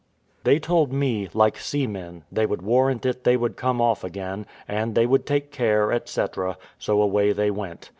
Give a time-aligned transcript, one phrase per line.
[0.45, 4.95] They told me, like seamen, they would warrant it they would come off again, and
[4.95, 6.25] they would take care, &c.
[6.79, 7.89] so away they went.